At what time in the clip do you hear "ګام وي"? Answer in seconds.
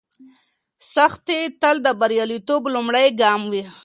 3.21-3.63